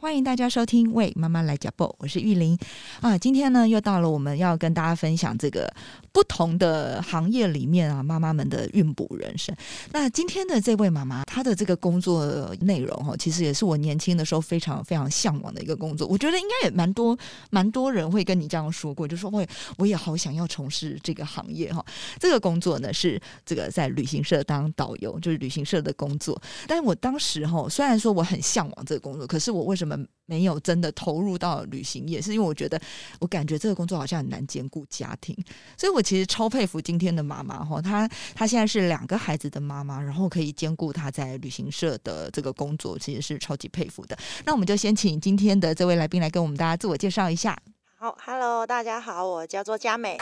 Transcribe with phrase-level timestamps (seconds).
[0.00, 2.56] 欢迎大家收听《为妈妈来讲报》，我是玉玲
[3.00, 3.18] 啊。
[3.18, 5.68] 今天呢，又到了我们要跟大家分享这个
[6.12, 9.52] 不同的行业里面啊，妈妈们的孕哺人生。
[9.90, 16.06] 那今天的这位妈妈，她的这个工作内容哈，其实也是我年轻的时候非常非常向往的一个工作。
[16.06, 17.18] 我觉得应该也蛮多
[17.50, 19.44] 蛮多人会跟你这样说过，就说喂
[19.78, 21.84] 我也好想要从事这个行业哈。
[22.20, 26.40] 这个工作呢是这个在旅行社当导游，就是旅行社的工作。
[26.68, 29.87] 但是我当时哈，虽然说我很向往这个工作，可是我为什么？
[29.88, 32.78] 们没有真的投入到旅行业，是因为我觉得
[33.18, 35.34] 我感觉这个工作好像很难兼顾家庭，
[35.76, 44.16] 所以我其实超佩服今天的妈妈哈，她她现在是两个孩子的妈妈，然后可以兼顾她在旅行社的这个工作，其实是超级佩服的。
[44.44, 47.56] 那我们就先请今天的这位来宾来跟我们大家自我介绍一下。
[47.96, 50.18] 好，Hello，大家好，我叫做佳美。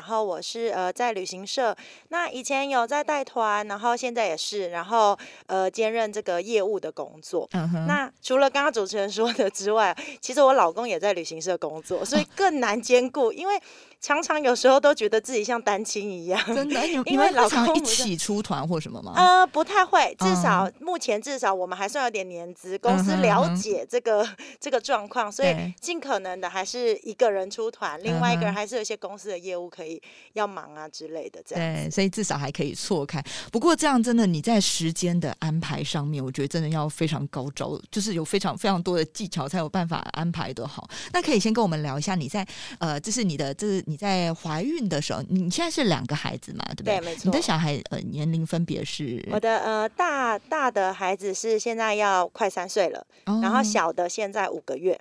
[0.00, 1.76] 然后我是呃在旅行社，
[2.08, 5.14] 那以前有在带团，然后现在也是，然后
[5.46, 7.46] 呃兼任这个业务的工作。
[7.52, 13.60] 嗯那除了刚刚主持人说的之外，其实我老公也在旅行社工作，所以更难兼顾，因为。
[14.02, 19.12] 常常有时候都觉得自己像单亲一样，真的，因为老公一起出团或什么吗？
[19.14, 24.26] 呃，不太会，至少目前至少我们还算有点年资，公司了解这个
[24.58, 29.89] 这个状况，所以尽可能的还是一个人出团，另外一个人还是有一些公司的业务可以
[30.34, 31.74] 要忙啊之类的这样。
[31.74, 33.24] 对，所以至少还可以错开。
[33.50, 40.88] 不过这样真的你在时间的安排上面，我觉得真的要非常高招，就是有非常非常多的技巧才有办法安排的好。
[41.12, 42.46] 那可以先跟我们聊一下你在
[42.78, 43.80] 呃，这是你的这是。
[43.86, 46.64] 你在怀孕的时候，你现在是两个孩子嘛？
[46.76, 46.98] 对不对？
[46.98, 47.22] 对，没错。
[47.24, 49.26] 你的小孩呃年龄分别是？
[49.32, 55.00] 我的呃大大的孩子是现在要快三岁了，然后小的现在五个月。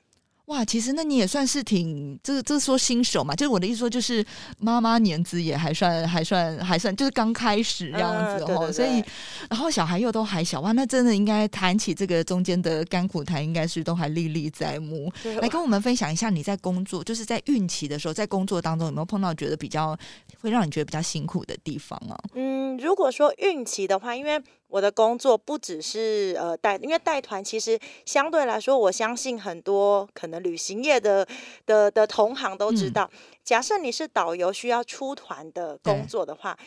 [0.49, 4.25] 哇，其实那你也算是挺，这这说新手嘛，就是我的意思说，就是
[4.57, 9.03] 妈妈年资也还算还算还算，就是刚开始这样子哦，所以
[9.47, 15.11] 然后小孩又都还小哇，那真的应该谈起这个中间的甘苦谈，应该是都还历历在目。
[15.39, 19.95] 来跟我们分享一下你在工作，就是在孕期的时候，在工作当中有没有碰到觉得比较
[20.41, 22.17] 会让你觉得比较辛苦的地方啊？
[22.33, 31.27] 嗯，如果说孕期的话，因为我的工作不只是呃带，因为带团其实相对来说，我相信很多可能旅行业的
[31.65, 33.09] 的的同行都知道，
[33.43, 36.57] 假设你是导游需要出团的工作的话，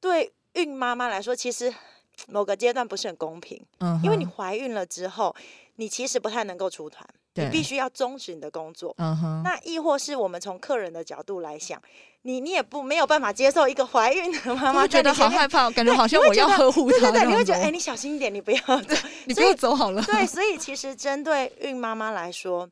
[0.00, 1.72] 对孕妈妈来说，其实
[2.28, 5.36] 某个阶段不是很公平，嗯，因为你怀孕了之后，
[5.76, 7.06] 你其实不太能够出团。
[7.34, 9.42] 你必须要终止你的工作，嗯哼。
[9.44, 11.80] 那亦或是我们从客人的角度来想，
[12.22, 18.60] 你你也不没有办法接受一个怀孕的妈妈觉得好害怕，感觉好像我要呵护她，对对对，你会觉得哎，你小心一点，你不要，
[19.26, 20.02] 你不要走好了。
[20.02, 22.68] 对， 所以其实针对孕妈妈来说，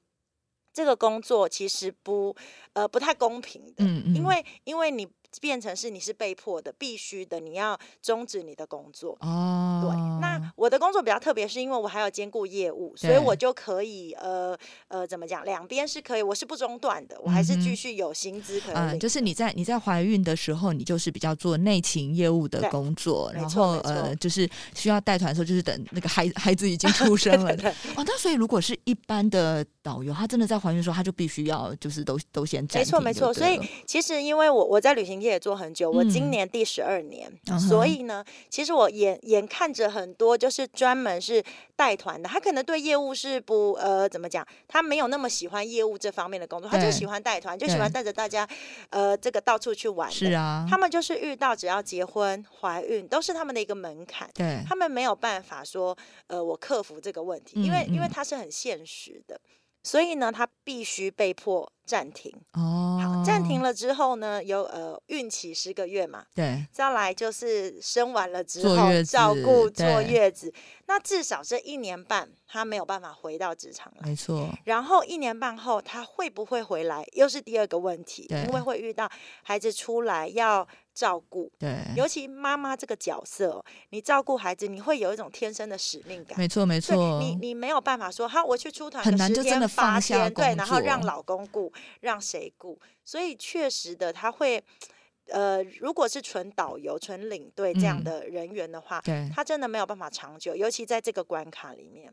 [0.72, 2.34] 这个工作其实不
[2.72, 5.08] 呃不太公平的，嗯嗯，因为因为你。
[5.40, 9.16] 变成是你是被迫的、必须的，你要终止你的工作。
[9.20, 10.20] 哦，对。
[10.20, 14.56] 那我的工作比较特别，是因为我还要兼顾业务，所以我就可以呃
[14.88, 18.74] 呃怎么讲，两边是可以，我是不中断的，我还是继续有薪资可以。
[18.74, 27.52] 嗯，就是你在你在怀孕的时候，你就是比较做内勤业务的工作，然后呃就是需要带团的时候，就是等那个孩孩子已经出生了。
[27.94, 33.32] 哦，那所以如果是一般的导游，他真的在怀孕的时候，他就必须要就是都都先没错没错。
[33.32, 35.17] 所以其实因为我我在旅行。
[35.26, 37.30] 也做很久，我今年第十二年，
[37.68, 41.42] 所以呢，其实我眼眼看着很多就是专门是
[41.76, 48.48] 带团的，他可能对业务是不呃怎么讲，他没有那么喜欢业务这方面的工作，他就喜欢带团，就喜欢带着大家
[48.90, 50.10] 呃这个到处去玩。
[50.10, 54.62] 是啊，他们就是遇到只要结婚、怀孕都是他们的一个门槛，对。
[54.66, 55.96] 他们没有办法说
[56.26, 59.40] 呃我克服这个问题，因为因为他是很现实的。
[59.84, 62.30] 所以呢，他必须被迫暂停。
[62.52, 70.52] 哦，好，暂停了之后呢，有呃孕期十个月嘛，对，再来就是生完了之后照顾坐月子，
[70.86, 74.48] 那至少这一年半他没有办法回到职场了，没错。
[74.64, 79.10] 然后一年半后他会不会回来，又是第二个问题，因为会遇到
[79.42, 80.68] 孩子出来要。
[80.98, 86.36] 照顾，对，尤其妈妈这个角色，你照顾孩子，你会有一种天生的使命感。
[86.36, 87.20] 没错，没错。
[87.20, 92.78] 你你没有办法说，好，我去出团，很难就真的放下对，然后让老公顾，让谁雇？
[93.04, 94.62] 所以确实的，他会，
[95.28, 102.12] 呃，如果是纯导游、纯领队这样的人员的话，对，他真的没有办法长久，尤其在这个关卡里面。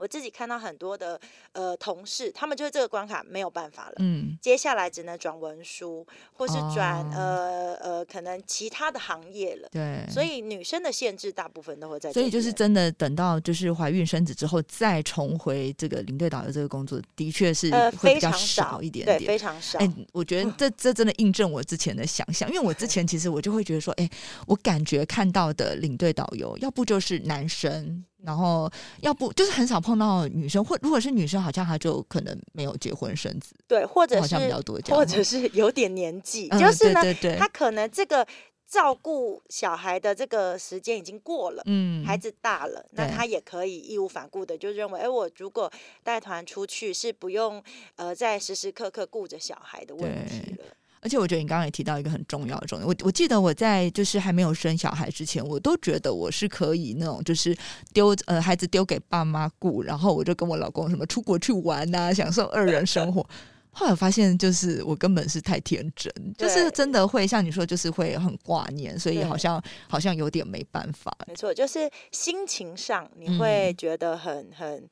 [0.00, 1.20] 我自己看到很多的
[1.52, 9.68] 呃同事，他们就是这个关卡没有办法了，嗯，接下来只能转文书，或是转、哦呃呃可能其他的行业了。
[9.70, 19.28] 对，所以女生的限制大部分都会在所，以就是真的等到就是怀孕生子之后再重回这个领队导游这个工作，的确是呃会比较少一点对，点。
[19.28, 19.78] 非常少。
[19.80, 24.08] 哎、我觉得这这真的印证我之前的想象，因为我之前其实我就会觉得说，哎、
[24.46, 28.70] 我感觉看到的领队导游，要不就是男生，然后
[29.00, 38.26] 要不就是很少碰到女生，或如果是女生，好像她就可能没有结婚生子，对，或者是好像比较多这样或者是有点年纪，嗯就是呢，对对对他可能这个
[38.68, 41.62] 照顾小孩的这个时间已经过了。
[41.66, 45.70] 嗯，孩子大了，那对他也可以义无反顾的就认为，哎，我如果
[46.04, 47.62] 带团出去是不用
[47.96, 50.64] 呃再时时刻刻顾着小孩的问题了。
[51.00, 57.56] 而且我觉得你刚刚也提到一个很重要的重点，我我记得我在就是还没有生小孩之前，我都觉得我是可以那种就是
[57.92, 63.26] 丢呃孩子丢给爸妈顾，然后我就跟我老公什么出国去玩呐、享受二人生活。
[63.72, 71.16] 后来我发现，就是我根本是太天真，就是真的会像你说，就是会很挂念，所以好像好像有点没办法。
[71.28, 74.88] 没错，就是心情上你嗯会觉得很很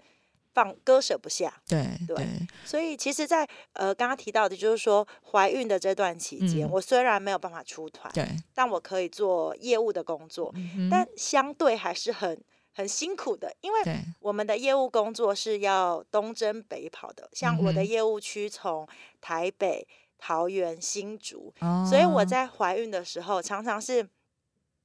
[0.59, 1.55] 放割舍不下。
[1.69, 2.27] 对对对，
[2.65, 12.43] 所以其实在，呃刚刚提到的，就是说怀孕的这段期间，嗯我虽然没有办法出团，对，但我可以做业务的工作，嗯但相对还是很
[12.75, 13.79] 很辛苦的，因为，
[14.19, 18.85] 我们的业务工作是要东征北跑的，像我的业务区从
[19.21, 19.87] 台北、
[20.19, 24.09] 桃园、新竹，哦所以我在怀孕的时候常常是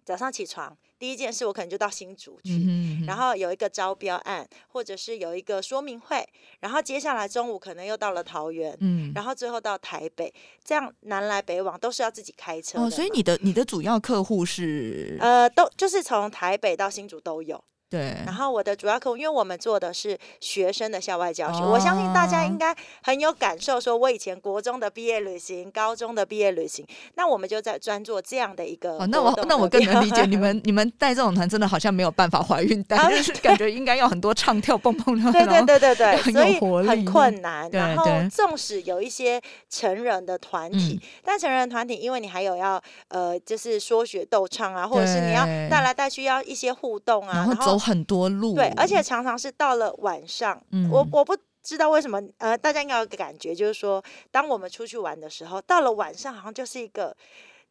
[0.05, 2.53] 早上起床第一件事，我可能就到新竹去。
[2.53, 6.25] 嗯哼然后有一个招标案，或者是有一个说明会，
[6.61, 10.33] 然后接下来中午可能又到了桃园，嗯，然后最后到台北，
[10.63, 12.79] 这样南来北往都是要自己开车。
[12.79, 17.61] 哦，所以你的你的主要客户是呃，都就是从台北到新竹都有。
[17.93, 22.47] 对，然后我的主要客户，因为我们做的是学生的校外教学，我相信大家哦。
[22.47, 23.79] 应该很有感受。
[23.79, 37.69] 说我以前国中的毕业旅行、高中的毕业旅行，那我们就在专做这样的一个哦，那我那我更能理解你们，你们带这种团真的好像没有办法怀孕带，啊是感觉应该要很多唱跳蹦蹦跳，对然后对对对很对，所以有活力很困难。
[37.71, 39.39] 然后纵使有一些
[39.69, 41.07] 成人的团体，嗯。
[41.23, 50.89] 但成人团体因为你还有要呃，就是说学逗唱啊，或者是你要带来带去要一些互动啊，然后走很多路，对，而且常常是到了晚上，嗯。
[50.89, 57.15] 我我不知道为什么，呃，大家应该有个感觉，就是说，当我们出去玩的时候，到了晚上好像就是一个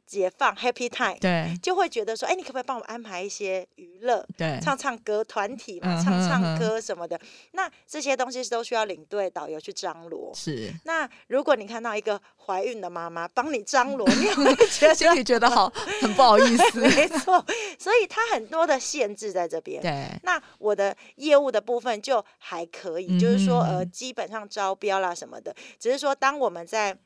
[0.07, 1.57] 解放 happy time，对。
[1.63, 4.27] 就会觉得说，哎，你可不可以帮我安排一些娱乐？
[4.37, 7.19] 对，唱唱歌，团体嘛，嗯唱唱歌什么的，
[7.53, 10.33] 那这些东西都需要领队导游去张罗。
[10.35, 17.45] 是，那如果你看到一个怀孕的妈妈帮你张罗， 你也会觉得心得里觉得好很不好意思， 没错，
[17.79, 19.81] 所以它很多的限制在这边。
[19.81, 26.97] 对，那我的业务的部分就还可以，就是说呃，基本上招标啦什么的，只是说当我们在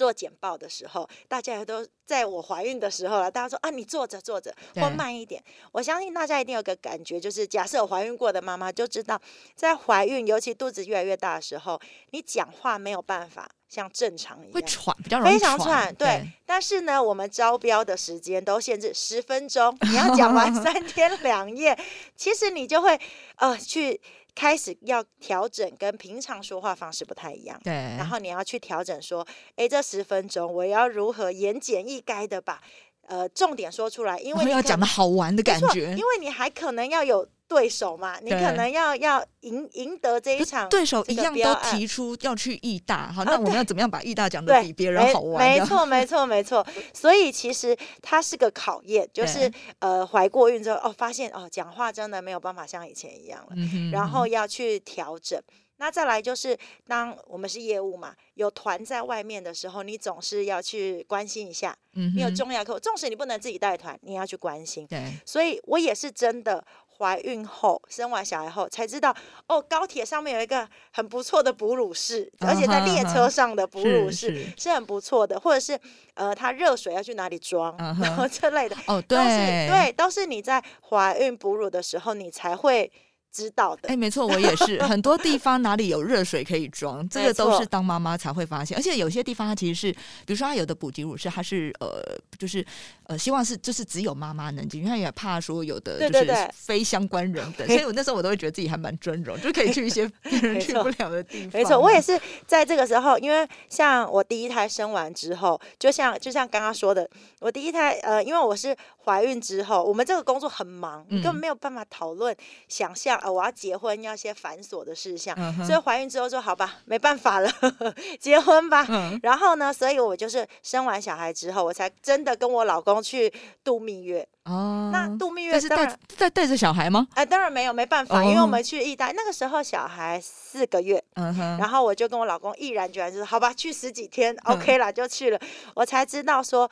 [0.00, 5.44] 做简报的时候，大家也都在我怀孕的时候了，大家说啊，你坐着坐着对或慢一点。
[5.72, 9.20] 我相信大家一定有个感觉，就是假设有怀孕过的妈妈就知道，
[9.54, 11.78] 在怀孕尤其肚子越来越大的时候，
[12.12, 14.52] 你讲话没有办法像正常一样。
[14.54, 16.32] 会喘，比较容易非常喘喘，，对。
[16.46, 21.78] 但是呢，我们招标的时间都限制十分钟，你要讲完 三天两夜，
[22.16, 22.98] 其实你就会
[23.36, 24.00] 呃去
[24.34, 27.60] 开始要调整，跟平常说话方式不太一样。
[27.62, 32.60] 对，然后你要去调整说，诶，这十分钟我要如何言简意赅的把
[33.06, 46.64] 呃重点说出来，因为你可要讲的好玩的感觉因，为你还可能要有对手嘛，你可能要要赢赢得这一场对手一样都提出要去义大，好，啊那我们要怎么样把义大讲的对，比别人没好没错，没错，没错。
[46.94, 53.56] 所以其实它是个考验，就是呃，怀过孕之后，哦，发现哦，讲话真的没有办法像以前一样了，
[53.90, 55.42] 然后要去调整。
[55.78, 56.54] 那再来就是，
[56.86, 61.74] 当我们是业务嘛，有团在外面的时候，你总是要去关心一下。
[61.94, 64.86] 嗯你有重要客户，纵使你不能自己带团，你也要去关心。
[64.86, 66.62] 对所以我也是真的
[67.00, 69.14] 怀孕后生完小孩后才知道，
[69.46, 75.80] 哦，高铁上面有一个很不错的哺乳室，而且在列车上的哺乳室是很不错的，或者是
[76.12, 79.68] 呃，它热水要去哪里装， 然后这类的，哦，都是对。
[79.70, 82.92] 对，都是你在怀孕哺乳的时候你才会
[83.32, 83.96] 知道的哎，。
[83.96, 84.82] 没错，我也是。
[84.82, 88.76] 很多地方哪里有热水可以装，这没个都是错当妈妈才会发现。
[88.76, 89.92] 而且有些地方它其实是，
[90.26, 92.02] 比如说它有的补给乳是它是呃，
[92.38, 92.64] 就是
[93.04, 101.50] 呃，希望是就是只有妈妈能进，因为他也怕说有的就是非相关人等， 所以我那时候我都会觉得自己还蛮尊荣，就可以去一些 别人去不了的地方。
[101.52, 107.08] 没错，我也是在这个时候，因为像我第一胎生完之后，就像就像刚刚说的，
[107.40, 112.36] 我第一胎呃，因为我是怀孕之后，我们这个工作很忙，嗯根本没有办法讨论、
[112.68, 115.34] 想象啊，我要结婚要一些繁琐的事项。
[115.38, 117.50] 嗯所以怀孕之后说好吧，没办法了，
[118.20, 118.84] 结婚吧。
[118.88, 123.32] 嗯然后呢，所以我就是生完小孩之后，我才真的跟我老公去
[123.64, 124.26] 度蜜月。
[124.44, 127.06] 哦，那度蜜月是带带带着小孩吗？
[127.14, 135.38] 哎、当然没有，没办法，哦因为我们去意大利那个时候小孩四个月，嗯哼，然后我就跟我老公毅然决然，就是好吧，去十几天、嗯 o k 了，就去了。
[135.74, 136.68] 我才知道说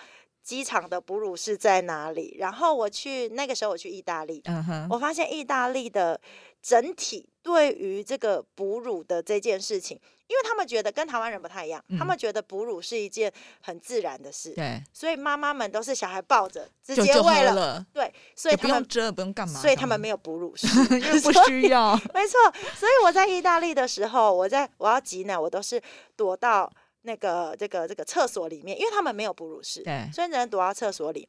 [0.49, 2.37] 机场的哺乳室在哪里。
[2.39, 4.43] 然后我去那个时候我去意大利，
[4.89, 6.19] 我发现意大利的
[6.63, 18.73] 整体对于这个哺乳的这件事情，因为他们觉得跟台湾人不太一样，他嗯们觉得哺乳是一件很自然的事，对，所以妈妈们都是小孩抱着直接喂了，对，所以他们。
[18.73, 22.39] 不用遮，不用干嘛，所以他们没有哺乳室， 因为不需要，没错，
[22.75, 25.81] 所以我在意大利的时候，我在我要挤奶，我都是
[26.17, 26.71] 躲到
[27.09, 31.27] 那个这个这个厕所里面，因为他们没有哺乳室，对，所以只能躲到厕所里。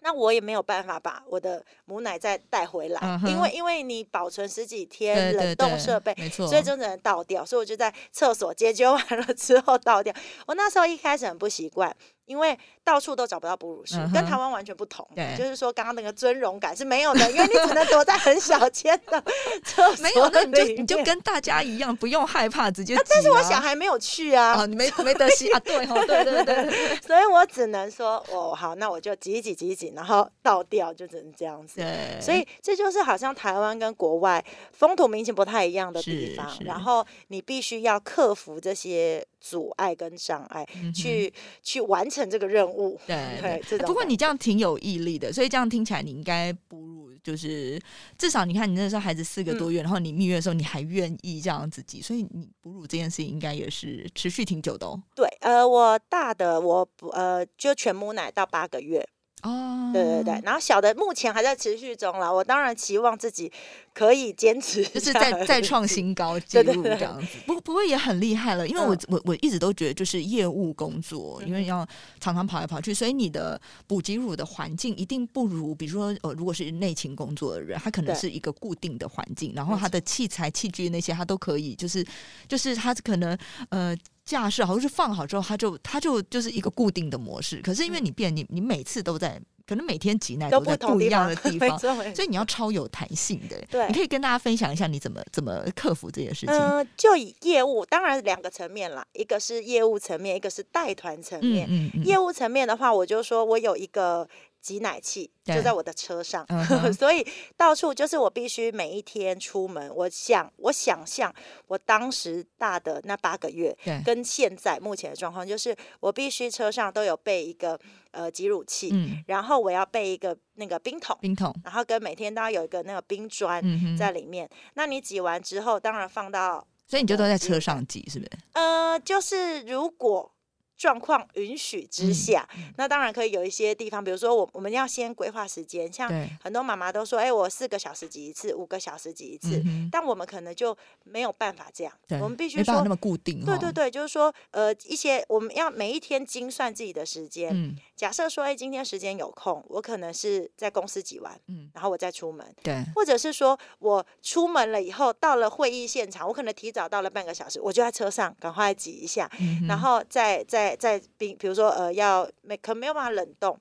[0.00, 7.44] 那我也没有办法把我的母奶再带回来，嗯因为因为你保存十几天冷冻对设备，没错，所以就只能倒掉。
[7.44, 10.14] 所以我就在厕所解决完了之后倒掉。
[10.46, 11.94] 我那时候一开始很不习惯，
[12.26, 15.06] 因为到处都找不到哺乳室，嗯跟台湾完全不同。
[15.14, 19.22] 对就是说刚刚那个尊荣感是没有的，因为你只能躲在很小间的
[19.64, 23.04] 厕所没有，那你就你就跟大家一样，不用害怕，直接挤啊。
[23.08, 25.60] 但是我小孩没有去啊，啊，你没没得吸啊？
[25.60, 31.80] 对哦，对对对对 所以我只能说，哦，好，那我就挤一挤挤一挤，然后倒掉，就只能这样子。
[31.80, 42.98] 对，所以这就是好像台湾跟国外风土民情不太一样的地方，然后你必须要克服这些阻碍跟障碍，嗯去去完成这个任务。
[43.06, 47.80] 对 对不过你这样挺有毅力的，所以这样听起来你应该哺乳，就是
[48.16, 55.02] 至少你看你那时候孩子四个嗯多月，然后你蜜月的时候你还愿意这样子挤，所以你哺乳这件事情应该也是持续挺久的哦。
[55.14, 59.06] 对，呃，我大的我不呃就全母奶到八个月，
[59.42, 62.32] 哦，对对对，然后小的目前还在持续中啦。
[62.32, 63.52] 我当然期望自己
[63.92, 67.38] 可以坚持就是来，再再 创新高纪录这样子。
[67.46, 71.86] 不不过也很厉害了，因为我嗯我我一直都觉得就是业务工作，因为嗯要
[72.18, 82.04] 常常跑来跑去，所以你的补给乳的环境一定不如，比如说呃，如果是内勤工作的人，他可能是一个固定的环境，然后他的器材器具那些他都可以，就是
[82.48, 83.38] 就是他可能
[83.68, 83.94] 呃。
[84.26, 87.62] 架设好，像是放好之后，它就它就就是一个固定的模式。
[87.62, 93.56] 可是因为你变，你你每次都在，可能每天挤奶都在不一样的地方， 所以你要超有弹性的。
[93.70, 96.54] 对你可以跟大家分享一下你怎么怎么克服这件事情。
[96.54, 101.66] 嗯、就以业务，当然两个层面啦，一个是业务层面，一个是带团层面。
[101.70, 104.28] 嗯嗯业务层面的话，我就说我有一个
[104.66, 107.24] 挤奶器，就在我的车上， 嗯所以
[107.56, 111.32] 到处就是我必须每一天出门，我想我想象
[111.68, 117.78] 我当时大的那八个月，跟现在目前的状况，就是我必须车上都有备一个
[118.10, 123.62] 呃挤乳器，嗯，然后我要备一个那个冰桶，冰桶，然后跟每天都要有一个那个冰砖
[123.96, 124.50] 在里面。
[124.74, 127.86] 那你挤完之后，当然放到所以你就都在车上。
[127.86, 128.30] 挤，是不是？
[128.54, 130.32] 呃，就是如果
[130.76, 132.72] 状况允许之嗯下，嗯。
[132.76, 136.10] 那当然可以有一些地方，比如说我我们要先规划时间，像，
[136.42, 142.88] 很多妈妈都说，哎、我四个小时挤一次，五个小时挤一次，嗯但我们可能就没有办法这样，我们必须说那。
[142.88, 147.50] 么固定，哦对对，对，就是说，呃，一些我们要每一天精算自己的时间。
[147.52, 147.76] 嗯。
[147.96, 163.56] 假设说，哎，今天时间有空，我可能是在公司挤完，嗯，然后我再出门，对，或者是说我出门了以后，到了会议现场，我可能提早到了半个小时，我就在车上赶快挤一下，嗯然后再再再冰，比如说呃要没可能没有办法冷冻，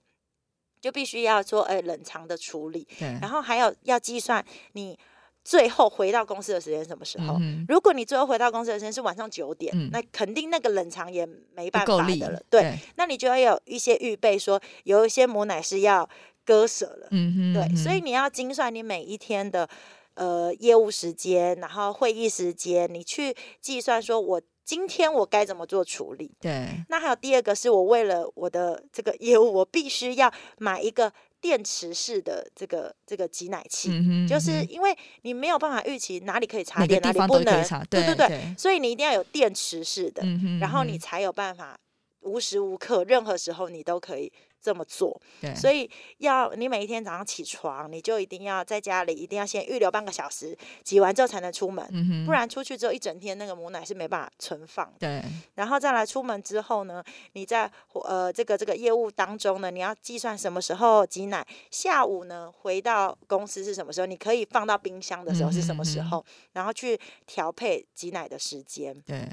[0.80, 2.88] 就必须要做呃冷藏的处理，
[3.22, 4.44] 然后还有要计算
[4.74, 4.98] 你
[5.44, 7.36] 最后回到公司的时间什么时候。
[7.40, 12.42] 嗯如果你最后回到公司的时间是晚上九点，嗯那肯定那个冷藏也没办法的了。
[12.50, 16.08] 对，，那你就要有一些预备，说有一些母奶是要
[16.46, 17.08] 割舍了。
[17.12, 19.68] 嗯哼，对，嗯所以你要精算你每一天的
[20.14, 26.36] 呃业务时间，然后会议时间，你去计算说我今天我该怎么做处理。
[26.42, 33.92] 对，那还有第二个是我为了我的这个业务，我必须要买一个电池式的这个这个挤奶器，
[34.28, 41.78] 就是因为你没有办法预期哪里可以插电，哪里不能，对对对，所以你一定要有电池式的，嗯，然后你嗯才有办法
[42.22, 44.34] 无时无刻、任何时候你都可以
[44.66, 45.22] 这么做。
[45.40, 54.94] 对，所以要你每一天早上起床，你就一定要在家里一定要先预留半个小时，挤完之后才能出门，嗯，不然出去之后一整天那个母奶是没办法存放的。
[55.00, 57.04] 对，然后再来出门之后呢，
[57.34, 57.72] 你在
[58.06, 69.00] 呃这个这个业务当中呢，你要计算什么时候挤奶，下午呢回到公司是什么时候，你可以放到冰箱的时候是什么时候，然后去调配挤奶的时间。
[69.06, 69.30] 对，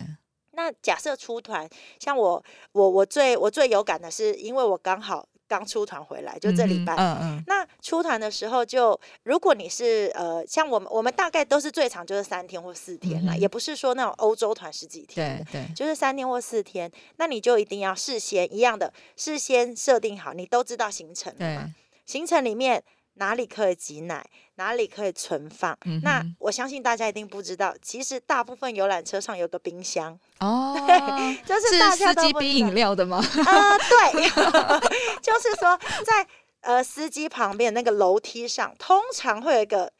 [0.52, 1.68] 那假设出团，
[1.98, 2.42] 像我
[2.72, 6.94] 我我最我最有感的是，因为我刚好刚出团回来，就这礼拜。
[6.94, 21.74] 嗯嗯，那出团的时候就，如果你是呃，像我们我们大概都是最长就是三天或四天啦，嗯也不是说那种欧洲团十几天，对对，就是三天或四天，那你就一定要事先一样的，事先设定好，你都知道行程了对嘛？
[22.06, 22.82] 行程里面
[23.14, 24.24] 哪里可以挤奶，
[24.62, 25.76] 哪里可以存放。
[26.02, 30.74] 那我相信大家一定不知道，其实大部分游览车上有个冰箱，哦，
[31.44, 33.16] 就是大家知冰饮料的吗？
[33.46, 34.28] 呃、对，
[35.20, 36.26] 就是说在
[36.60, 39.92] 呃司机旁边那个楼梯上，通常会有一个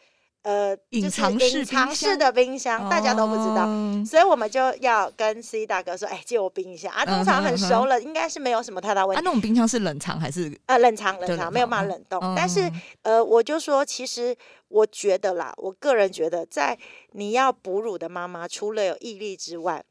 [0.42, 3.66] 呃隐就是藏式隐藏冰箱式的冰箱，大家都不知道。
[3.66, 7.04] 哦所以我们就要跟司机大哥说，哎，借我冰一下啊。
[7.04, 9.24] 通常很熟了，应该是没有什么太大问啊，题。
[9.24, 10.52] 那种冰箱是冷藏还是？
[10.66, 12.70] 呃，冷藏冷藏冷没有办法冷冻，嗯但是
[13.02, 14.36] 呃，我就说，其实
[14.68, 16.76] 我觉得啦，我个人觉得，在
[17.12, 19.84] 你要哺乳的妈妈，除了有毅力之外，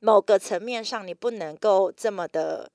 [0.00, 2.70] 某个层面上，你不能够这么的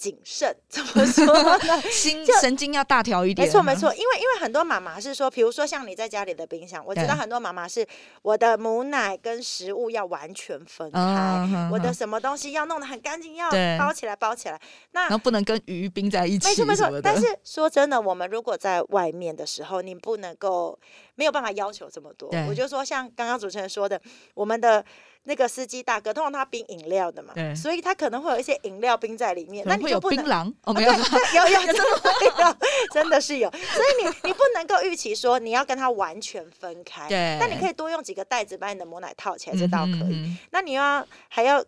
[0.00, 0.56] 谨慎。
[0.66, 1.82] 怎么说呢？
[1.90, 3.46] 心神经要大条一点。
[3.46, 7.86] 没错没错，因为因为很多妈妈是说，比如说像你在家里的冰箱，我知道很多妈妈是
[8.22, 14.58] 我的母奶跟食物要完全分开，我的什么东西要弄得很干净，要包起来包起来。
[14.92, 20.78] 那然后不能跟鱼冰在一起，没错没错但是说真的，我们如果在外面的时候，你不能够
[21.16, 22.30] 没有办法要求这么多。
[22.48, 24.00] 我就说，像刚刚主持人说的，
[24.32, 24.82] 我们的
[25.24, 30.24] 那个司机大哥，通常他冰饮料的嘛，所以他可能会有一些饮料冰在里面，那你就不能。
[30.24, 32.56] 槟榔哦，没有，对，有有真的会有，
[32.92, 40.36] 真的是有，所以你你不能够预期说你要跟他完全分开，对但你可以多用几个袋子把你的母奶套起来，这倒可以。
[40.50, 41.62] 那你要还要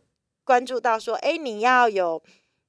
[0.44, 2.22] 关注到说，哎，你要有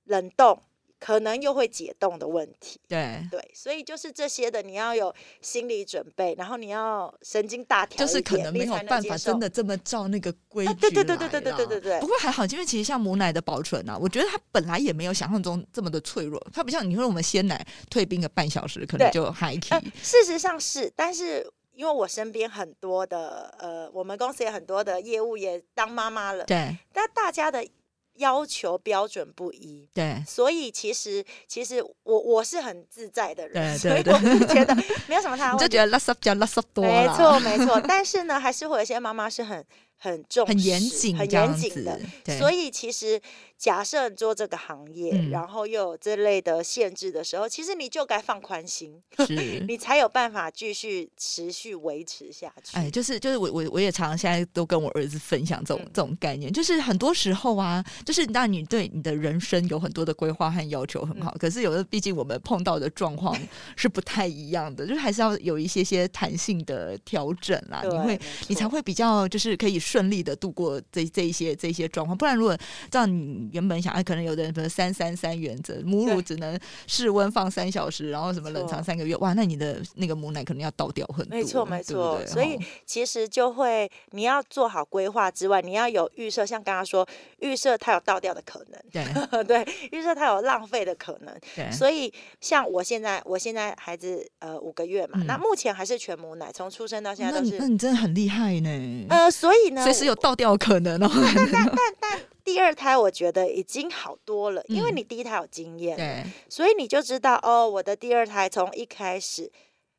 [0.03, 0.61] 冷冻，
[1.03, 2.79] 可能又会解冻的问题。
[2.87, 27.67] 对，对，所以就是这些的，你要有心理准备，然后你要神经大条就是，可能没有办法真的这么照那个规矩啊对对对对对对对对对不过还好，因为其实像母奶的保存啊，我觉得它本来也没有想象中这么的脆弱，它不像你说我们鲜奶退冰个半小时，可能就 high 呃 key。，事实上是，但是因为我身边很多的呃，我们公司也很多的业务也当妈妈了，对但大家的
[28.15, 29.87] 要求标准不一。
[29.93, 34.75] 对所以其实，其实我我是很自在的人，所以我是觉得
[35.07, 35.63] 没有什么 太大问题。
[35.63, 37.81] 你就觉得 less up 加 less up 多啦没错， 没错。
[37.87, 39.65] 但是呢，还是会有一些妈妈是很
[39.97, 41.99] 很重视、很严谨很严谨的
[42.37, 43.19] 所以其实
[43.63, 49.63] 假设你做这个行业，嗯然后又有这类的限制的时候，其实你就该放宽心， 是。
[49.65, 52.75] 你才有办法继续持续维持下去。
[52.75, 63.33] 哎，就是就是我我我也常常现在都跟我儿子分享这种、嗯这种概念，就是很多时候啊，就是当你对你的人生有很多的规划和要求很好，嗯可是有的毕竟我们碰到的状况
[63.77, 72.57] 是不太一样的，就是还是要有一些些弹性的调整啦，你会你才会比较就是可以顺利的度过这这一些这一些状况，不然如果
[72.91, 82.17] 让你原本想，哎，可能有的人比如三三三原则，母乳只能室温放三小时，然后什么冷藏三个月，哇，那你的那个母奶可能要倒掉很多，没错，没错。
[82.17, 87.07] 对所以其实就会，你要做好规划之外，你要有预设，像刚刚说，
[87.39, 91.33] 预设它有倒掉的可能，对 对，预设它有浪费的可能。
[91.55, 92.11] 对，所以
[92.41, 97.67] 像我现在，我现在孩子呃五个月嘛，嗯那目前还是全母奶，从出生到现在都那你那。
[97.67, 101.09] 你真的很厉害呢，呃，所以呢，随时有倒掉的可能哦。
[101.51, 109.51] 但但但第二胎，我觉得已经好多了，因为嗯你第一胎有经验，对，所以你就知道哦，我的第二胎从一开始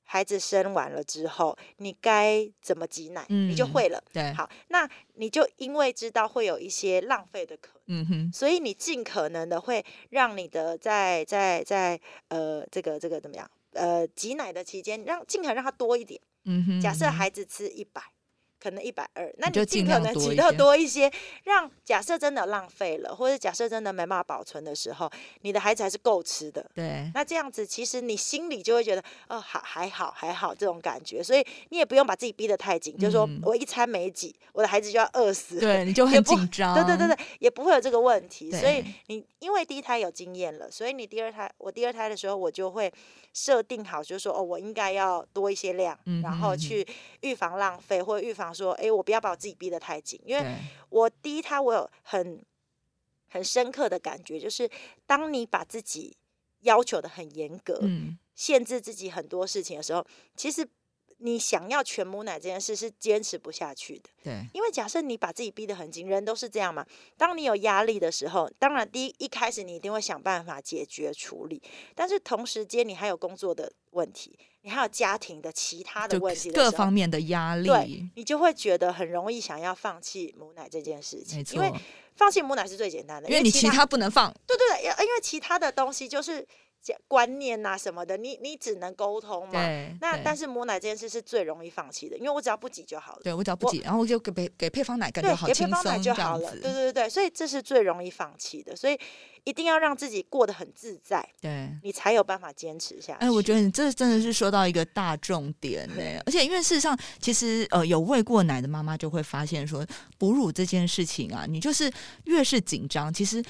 [0.03, 4.03] 孩子生完了之后，你该怎么挤奶，你就嗯会了。
[4.13, 16.21] 对，好，那你就因为知道会有一些浪费的可能，嗯哼，所以你尽可能的会让你的在在在呃这个这个怎么样呃挤奶的期间，让尽可能让它多一点。
[16.45, 16.81] 嗯哼。
[16.81, 18.03] 假设孩子吃一百。
[18.65, 25.11] 可能一百二，那你就尽可能挤到多一些让假设真的浪费了，或者假设真的没办法保存的时候，
[25.43, 26.65] 你的孩子还是够吃的。
[26.75, 35.61] 对，那这样子，其实你心里就会觉得，哦，好还好，还好这种感觉，所以你也不用把自己逼得太紧，就是说嗯我一餐没挤，我的孩子就要饿死。
[35.61, 36.75] 对，你就很紧张。
[36.75, 38.51] 对对对对，也不会有这个问题。
[38.51, 42.91] 所以你因为第一胎有经验了，所以你第二胎，我第二胎的时候，我就会
[43.35, 46.87] 设定好，就是说，哦，我应该要多一些量，嗯然后去
[47.21, 50.57] 预防浪费，或者预防说，哎，我不要把我自己逼得太紧，因为
[50.89, 52.41] 我第一胎我有很
[53.29, 54.71] 很深刻的感觉，就是
[55.05, 56.17] 当你把自己
[56.61, 60.67] 要求的很严格，嗯，限制自己很多事情的时候，其实
[61.25, 64.11] 你想要全母奶这件事是坚持不下去的。
[64.23, 66.87] 对，因为假设你把自己逼得很紧，人都是这样嘛。
[67.17, 71.63] 当你有压力的时候，当然第一一开始你一定会想办法解决处理，
[71.95, 81.73] 但是同时间你还有工作的问题，你还有家庭的其他的问题的各方面的压力，对你就会觉得很容易想要放弃母奶这件事情因，为
[82.15, 86.47] 放弃母奶是最简单的，因为你其他不能放，对对对，因为其他的东西就是
[87.07, 89.53] 观念呐、什么的，你你只能沟通嘛。
[89.53, 93.21] 对，那但是母奶这件事是最容易放弃的，因为我只要不挤就好了。
[93.23, 96.51] 对我只要不挤，然后我就给给给配方奶，感觉对，好给配方奶轻松就好了。
[96.57, 98.99] 对对对，所以这是最容易放弃的，所以
[99.45, 103.19] 一定要让自己过得很自在，对你才有办法坚持下去。
[103.21, 109.87] 哎，我觉得你这真的是说到一个大重点呢、而且因为事实上，其实呃有喂过奶的妈妈就会发现说，
[110.19, 111.91] 哺乳这件事情啊，你就是
[112.25, 113.43] 越是紧张，其实。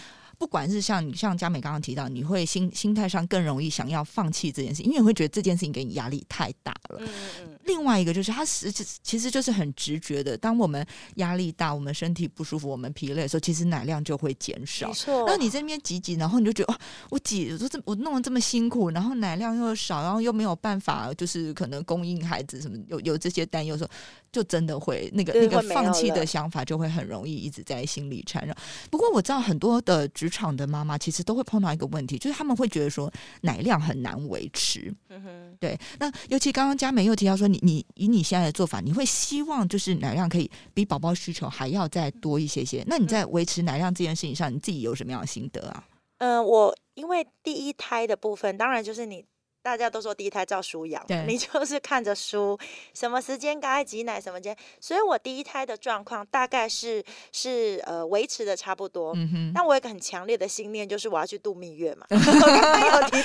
[0.45, 6.99] 不管是像你像佳美刚刚提到，你会心心态上更容易想要放弃这件事，因为你会觉得这件事情给你压力太大了。
[7.01, 7.11] 嗯嗯
[7.45, 14.93] 嗯，另外一个就是，它实际其实就是很直觉的，当我们压力大、我们身体不舒服、我们疲累的时候，其实奶量就会减少没。
[14.93, 15.25] 错。
[15.27, 16.79] 那你这边挤挤，然后你就觉得哇，
[17.09, 23.91] 我挤，我这我弄得这么辛苦，然后奶量又少，然后又没有办法，就是可能供应孩子什么，有有这些担忧的时候，
[24.31, 28.55] 就真的会那个那个放弃的想法就会很容易一直在心里缠绕。
[28.91, 33.09] 不过我知道很多的职场的妈妈其实都会碰到一个问题，就是他们会觉得说
[33.43, 34.93] 奶量很难维持。
[35.09, 42.85] 嗯，对，那尤其刚刚佳美又提到说，你你以你现在的做法，你会希望就是奶量可以比宝宝需求还要再多一些些。
[42.89, 45.85] 那你在维持奶量这件事情上，你自己有什么样的心得啊？
[46.19, 49.25] 嗯、我因为第一胎的部分，当然就是你。
[49.65, 52.57] 大家都说第一胎照书养，你就是看着书，
[52.93, 59.15] 什么时间该挤奶，什么间，所以我第一胎的状况大概是是呃维持的差不多。
[59.17, 62.07] 嗯哼，那我有一个很强烈的信念，就是我要去度蜜月嘛。
[62.13, 63.23] 我刚刚有提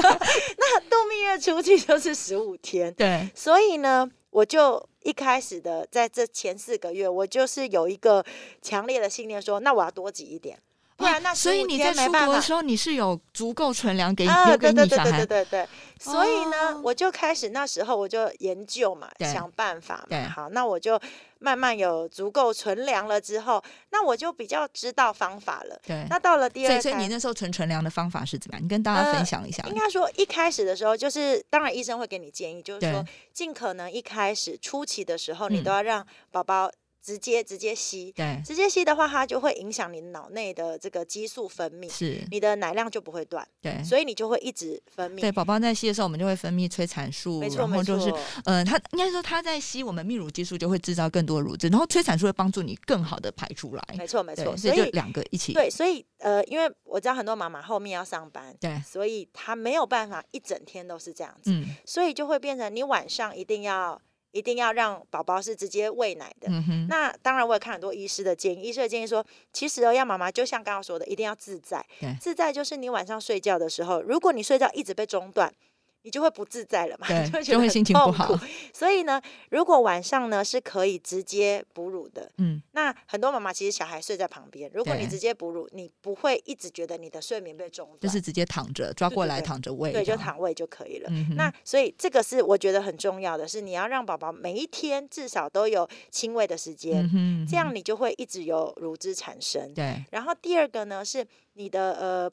[0.00, 0.08] 到，
[0.56, 8.24] 那度蜜月出去就是十五天，对，所以呢，我就一开始的在这前四个月，我就是有一个
[8.62, 10.56] 强烈的信念说，那我要多挤一点，
[11.02, 20.28] 不然那啊所以你在出国的时候，你是有足够存粮给啊，留给对对对对你小孩对对对，所以呢，哦我就开始那时候我就研究嘛，想办法嘛。
[20.28, 21.00] 好，那我就
[21.38, 25.80] 慢慢有足够存粮了之后，那我就比较知道方法了。
[25.86, 26.06] 对。
[26.08, 28.64] 那到了第二胎，所以你那时候存存粮的方法是怎么样？
[28.64, 29.62] 你跟大家分呃享一下。
[29.66, 36.70] 应该说一开始的时候，就是当然医生会给你建议，就是说尽可能一开始初期的时候，你嗯都要让宝宝
[37.02, 43.82] 直接直接吸，对，直接吸的话，它就会影响你脑内的这个激素分泌，是，你的奶量就不会断，对。
[43.82, 45.20] 所以你就会一直分泌。
[45.20, 53.82] 对，宝宝在吸的时候，我们就会分泌催产素，没错然后没错，就是，呃，他应该说它在吸我们泌乳激素，就会制造更多乳汁，然后催产素会帮助你更好的排出来。
[53.98, 55.52] 没错没错，所以所以就两个一起。
[55.52, 64.00] 对，所以呃，因为我知道很多妈妈后面要上班，对，所以她没有办法一整天都是这样子，嗯所以就会变成你晚上一定要
[64.32, 66.48] 一定要让宝宝是直接喂奶的。
[66.50, 68.62] 嗯，那当然，我也看很多医师的建议。
[68.62, 71.84] 医师的建议说，其实哦，要妈妈就像刚刚说的，一定要自在。
[72.20, 75.52] 自在就是你晚上睡觉的时候，如果你睡觉一直被中断，
[76.02, 77.06] 你就会不自在了嘛，
[77.42, 78.40] 就会心情不痛好苦。
[78.72, 91.08] 所以呢，如果晚上呢是可以直接哺乳的，嗯，那很多妈妈其实小孩睡在旁边，如果你直接哺乳，你不会一直觉得你的睡眠被中断，就是直接躺着抓过来躺着喂，对，就躺喂就可以了。
[91.10, 97.08] 嗯，那所以这个是我觉得很重要的，是你要让宝宝每一天至少都有亲喂的时间，
[97.48, 99.72] 这样你就会一直有乳汁产生。
[99.72, 102.30] 对然后第二个呢是你的呃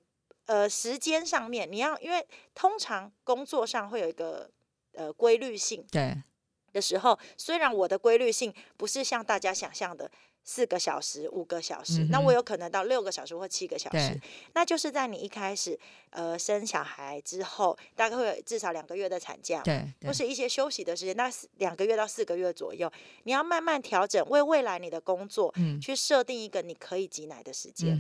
[0.50, 4.50] 呃时间上面，你要因为通常工作上会有一个
[4.94, 6.18] 呃规律性对
[6.74, 10.10] 的时候，虽然我的规律性不是像大家想象的。
[10.44, 14.20] 四个小时、五个小时，那我有可能到六个小时或七个小时，
[14.54, 15.78] 那就是在你一开始
[16.10, 22.92] 呃生小孩之后，大概会有至少两个月的产假，对对或是一些休息的时间，那两个月到四个月左右，
[23.24, 25.80] 你要慢慢调整，为未来你的工作嗯。
[25.80, 27.98] 去设定一个你可以挤奶的时间。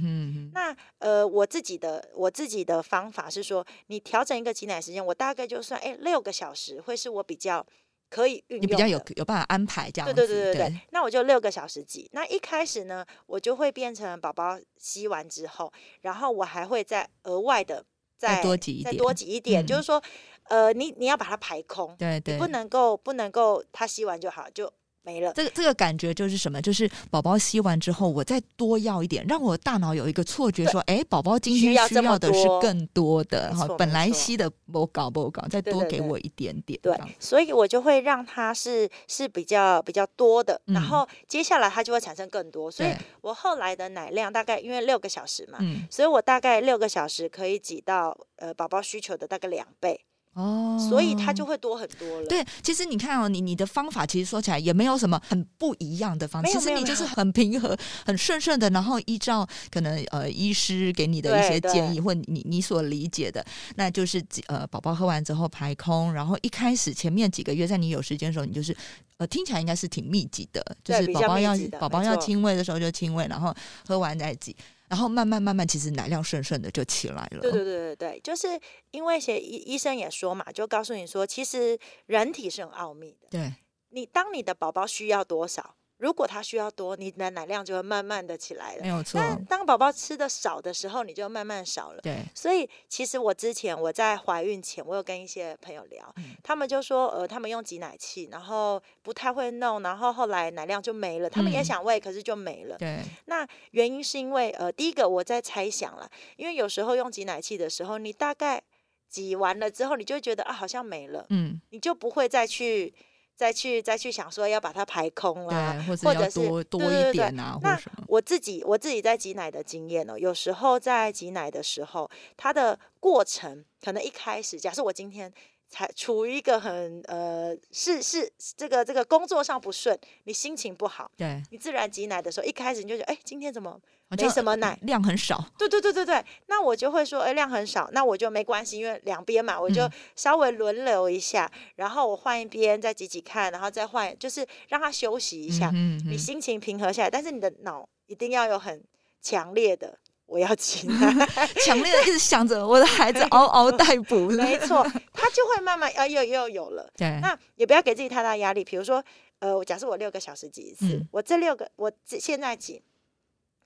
[0.53, 7.65] 那呃，我自己的我自己的方法是说，你调整一个挤奶时间，我大概就算哎六个小时，会是我比较
[8.09, 8.61] 可以运用。
[8.61, 12.09] 你比较有有办法安排这样子，对对对对对，那我就六个小时挤。
[12.13, 17.85] 那一开始呢，我就会变成宝宝吸完之后，然后我还会再额外的
[18.17, 20.01] 再多挤一点再多挤一点，嗯就是说，
[20.43, 24.71] 呃，你你要把它排空，对对，不能够不能够他吸完就好就
[25.03, 25.31] 没了。
[25.33, 26.61] 这个这个感觉就是什么？
[26.61, 42.69] 就是宝宝吸完之后，我再多要一点，让我大脑有一个错觉，说，哎，宝宝今天需需要的是更多的哈，本来吸的不搞不搞，再多给我一点点，对所以我就会让它是是比较比较多的，嗯然后接下来它就会产生更多。
[42.69, 42.89] 所以，
[43.21, 50.05] 我后来的奶量大概因为六个小时嘛，嗯，所以我大概六个小时可以挤到呃宝宝需求的大概两倍，
[50.39, 52.27] 哦，所以它就会多很多了。
[52.27, 68.75] 对，其实你看哦，你你的方法其实说起来也没有什么很不一样的方法，其实你就是很平和、很顺顺的，然后依照可能呃医师给你的一些建议或你你所理解的，那就是几呃宝宝喝完之后排空，然后一开始前面几个月在你有时间的时候，你就是
[69.17, 73.53] 呃听起来应该是挺密集的，就是宝宝要宝宝要亲喂的时候就亲喂，然后
[73.85, 74.55] 喝完再挤。
[74.89, 77.39] 然后慢慢慢慢，其实奶量顺顺的就起来了。
[77.41, 78.59] 对对对对对，就是
[78.91, 83.27] 因为些医医生也说嘛，就告诉你说，其实人体是很奥秘的。
[83.29, 83.53] 对，
[83.89, 85.75] 你当你的宝宝需要多少？
[85.99, 88.81] 如果他需要多，你的奶量就会慢慢的起来了。
[88.81, 89.19] 没有错。
[89.19, 92.01] 但当宝宝吃的少的时候，你就慢慢少了。
[92.01, 92.19] 对。
[92.33, 101.29] 所以其实我之前我在怀孕前，我有跟一些朋友聊，他们就说，呃，他们用挤奶器，然后不太会弄，然后后来奶量就没了。
[101.29, 102.77] 他们也想喂，可是就没了。
[102.77, 103.01] 对。
[103.25, 108.63] 那原因是因为，呃，第一个我在猜想了，因为有时候用挤奶器的时候，你大概
[109.09, 112.95] 挤完了之后，你就觉得啊，好像没了，嗯，你就不会再去。
[113.39, 125.31] 再去再去想说要把它排空啦，或者是多多一点啊，那我自己我自己在挤奶的经验哦，有时候在挤奶的时候，它的过程可能一开始，假设我今天
[125.69, 133.79] 才处于一个很呃是是这个这个工作上不顺，你心情不好，对你自然挤奶的时候，一开始你就觉得哎今天怎么？
[134.17, 135.39] 没什么奶，量很少。
[135.55, 145.69] 对对对对对，那我就会说，哎，量很少，那我就没关系，因为两边嘛，我就稍微轮流一下，然后我换一边再挤挤看，然后再换，就是让他休息一下，
[146.07, 147.09] 你心情平和下来。
[147.11, 148.83] 但是你的脑一定要有很
[149.21, 149.99] 强烈的，
[150.29, 151.27] 我要挤奶，
[151.65, 154.29] 强烈的一直想着我的孩子 嗷嗷待哺。
[154.29, 156.89] 没错，他就会慢慢啊又又有了。
[156.95, 158.63] 对，那也不要给自己太大压力。
[158.63, 159.03] 比如说，
[159.39, 162.81] 呃，假设我六个小时挤一次，我这六个我现在挤。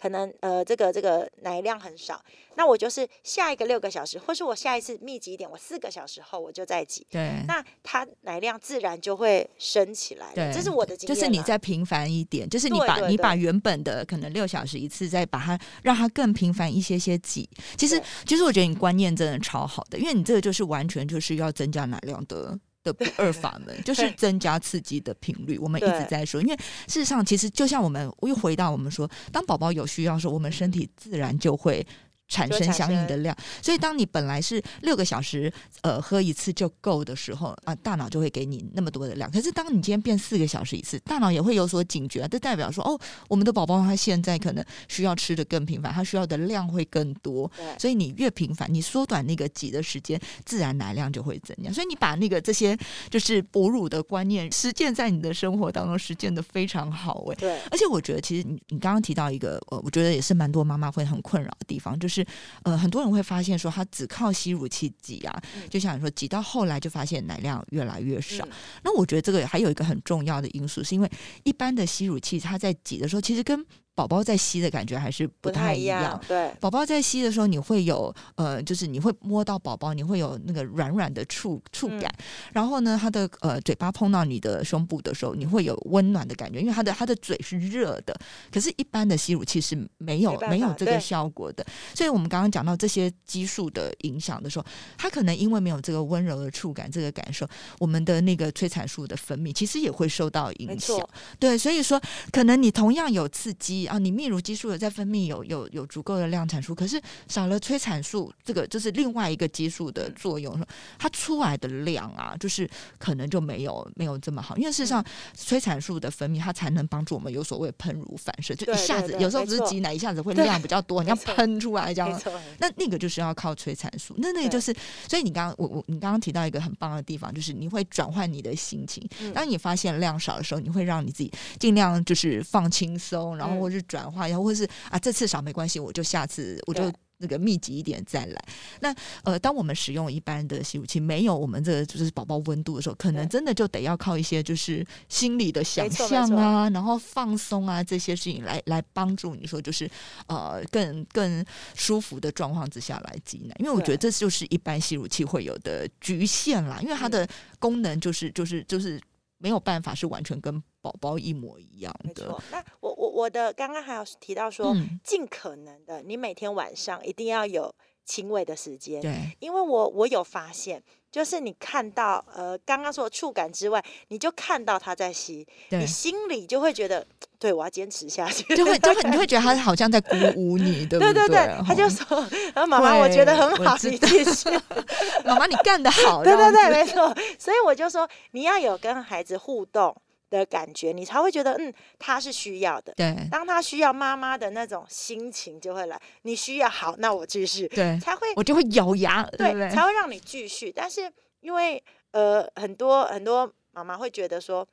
[0.03, 2.21] 可能呃，这个这个奶量很少，
[2.55, 7.07] 那我就是下一个六个小时，或是我下一次密集一点，我四个小时后我就再挤。
[7.09, 10.33] 对，那它奶量自然就会升起来。
[10.35, 11.15] 对，这是我的经验。
[11.15, 17.49] 就是你再频繁一点，就是你把你把原本的可能六小时一次，再把它让它更频繁一些些挤。
[17.77, 22.59] 其实其实我觉得你观念真的超好的，因为你这个就是完全就是要增加奶量的。
[22.83, 25.57] 的不二法门 就是增加刺激的频率。
[25.57, 26.55] 我们一直在说，因为
[26.87, 31.85] 事实上，其实就像我们又回到我们说，当宝宝有需要的时候，我们身体自然就会。
[32.33, 39.29] 产生相应的量，所以当你本来是六个小时呃喝一次就够的时候啊，大脑就会给你那么多的量。
[39.29, 47.49] 可是当你今天变四个小时一次，大脑也会有所警觉，这代表说哦，我们的宝宝他现在可能需要吃的更频繁，他需要的量会更多。
[47.77, 51.71] 所以你越频繁，你缩短那个挤的时间，自然奶量就会增加。
[51.71, 52.75] 所以你把那个这些
[53.11, 57.35] 就是哺乳的观念实践在你的生活当中，实践的非常好哎。
[57.35, 62.22] 对，而且我觉得其实你你刚刚提到一个呃，我觉得也是蛮多妈妈会很困扰的地方，就是。
[62.63, 68.47] 呃，很多人会发现说，他只靠吸乳器挤啊，就像你说，挤到后来就发现奶量越来越少。
[68.83, 71.09] 那我觉得这个还有一个很重要的因素，是因为
[71.43, 76.19] 一般的吸乳器，它在挤的时候，其实跟宝宝在吸的感觉还是不太一样。
[76.27, 82.11] 对，宝宝在吸的时候，你会有呃，就是你会摸到宝宝，你会有那个软软的触触感。
[82.51, 88.19] 然后呢，他的呃嘴巴碰到你的胸部的时候，你会有温暖的感觉，因为他的他的嘴是热的。
[88.51, 91.63] 可是，一般的吸乳器是没有没有这个效果的。
[91.93, 94.65] 所以我们刚刚讲到这些激素的影响的时候，
[94.97, 100.97] 他可能因为没有这个温柔的触感，这个感受，我们的那个催产素的分泌其实也会受到影响。
[101.37, 102.01] 对，所以说
[102.31, 103.82] 可能你同样有刺激。
[103.85, 110.59] 啊，你泌乳激素有在分泌，有有有足够的量产出，可是少了催产素，这个就是另外一个激素的作用，
[110.97, 114.55] 它出来的量啊，就是可能就没有没有这么好。
[114.57, 122.21] 因为事实上，催产素的分泌，它才能帮助我们有所谓喷乳反射，就一下子有时候不是挤奶，一下子会量比较多， 你要喷出来这样。
[122.59, 124.73] 那那个就是要靠催产素，那那个就是，
[125.09, 129.07] 所以你刚刚我我你刚刚提到一个很棒的地方，就是你会转换你的心情。
[129.33, 133.79] 当你发现量少的时候，你会让你自己尽量就是放轻松，然后或。
[133.79, 138.45] 是转化，然后或是啊，这次少没关系，我就下次我就那个密集一点再来。
[138.81, 149.89] 那呃，当我们使用一般的吸乳器，没有我们这个就是宝宝温度的时候，可能真的就得要靠一些就是心理的想象啊，然后放松啊这些事情来来帮助你说就是
[150.27, 153.55] 呃更更舒服的状况之下来挤奶。
[153.57, 159.01] 因为我觉得这就是一般吸乳器会有的局限啦，因为它的功能就是就是就是
[159.39, 160.61] 没有办法是完全跟。
[160.83, 162.37] 宝宝一模一样的。
[162.51, 167.73] 那我我我的刚刚还有提到说，尽可能的，你每天晚上一定要有
[168.05, 169.01] 亲喂的时间。
[169.01, 177.07] 对，因为我我有发现，就是你看到呃刚刚说的触感之外，你就看到他在吸，你心里就会觉得，
[177.39, 181.13] 对我要坚持下去，就会就会 你会觉得他好像在鼓舞你， 对不对？
[181.13, 182.19] 对对对，他就说，
[182.53, 184.49] 然后妈妈我觉得很好，你继续，
[185.23, 187.15] 妈妈你干得好，对对对，没错。
[187.39, 189.95] 所以我就说，你要有跟孩子互动。
[190.37, 192.93] 的感觉，你才会觉得，嗯，他是需要的。
[192.95, 196.01] 对，当他需要妈妈的那种心情就会来。
[196.23, 197.67] 你需要好，那我继续。
[197.67, 200.71] 对，才会我就会咬牙，对，才会让你继续。
[200.71, 204.67] 但是因为呃，很多很多妈妈会觉得说，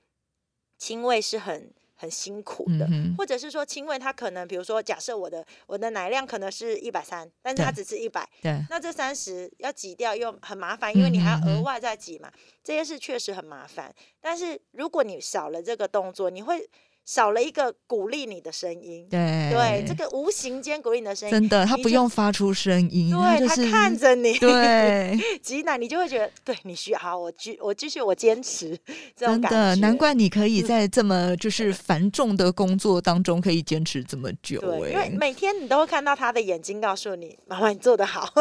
[0.79, 12.33] 亲喂是很很辛苦的，嗯或者是说亲喂他可能比如说假设我的我的奶量可能是一百三，但是他只吃一百，对，那这三十要挤掉又很麻烦，因为你还要额外再挤嘛，
[12.65, 13.95] 这些事确实很麻烦。
[14.19, 16.67] 但是如果你少了这个动作，你会
[17.11, 19.07] 少了一个鼓励你的声音。
[19.11, 28.79] 对对，这个无形间鼓励你的声音，真的，他不用发出声音，对他就是看着你 对， 挤奶，你就会觉得对你需要好，我继我继续我坚持
[29.15, 38.33] 这种感真的，难怪你可以在这么就是繁重的工作当中可以坚持这么久、对，因为哎，每天你都会看到他的眼睛告诉你，妈妈你做得好，